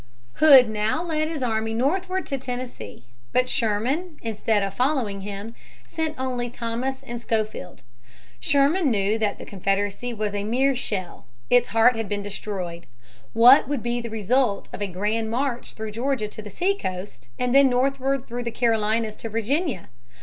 Hood 0.37 0.67
now 0.67 1.03
led 1.03 1.27
his 1.27 1.43
army 1.43 1.75
northward 1.75 2.25
to 2.25 2.39
Tennessee. 2.39 3.03
But 3.33 3.47
Sherman, 3.47 4.17
instead 4.23 4.63
of 4.63 4.73
following 4.73 5.21
him, 5.21 5.53
sent 5.87 6.15
only 6.17 6.49
Thomas 6.49 7.03
and 7.03 7.21
Schofield. 7.21 7.83
Sherman 8.39 8.89
knew 8.89 9.19
that 9.19 9.37
the 9.37 9.45
Confederacy 9.45 10.11
was 10.11 10.33
a 10.33 10.43
mere 10.43 10.75
shell. 10.75 11.27
Its 11.51 11.67
heart 11.67 11.95
had 11.95 12.09
been 12.09 12.23
destroyed. 12.23 12.87
What 13.33 13.67
would 13.67 13.83
be 13.83 14.01
the 14.01 14.09
result 14.09 14.67
of 14.73 14.81
a 14.81 14.87
grand 14.87 15.29
march 15.29 15.73
through 15.73 15.91
Georgia 15.91 16.27
to 16.29 16.41
the 16.41 16.49
seacoast, 16.49 17.29
and 17.37 17.53
then 17.53 17.69
northward 17.69 18.25
through 18.25 18.41
the 18.45 18.49
Carolinas 18.49 19.15
to 19.17 19.29
Virginia? 19.29 19.87